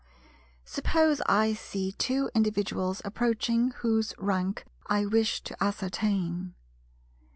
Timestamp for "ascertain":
5.63-6.55